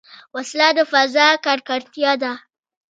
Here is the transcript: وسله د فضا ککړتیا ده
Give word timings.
وسله 0.35 0.69
د 0.77 0.79
فضا 0.91 1.27
ککړتیا 1.45 2.11
ده 2.21 2.31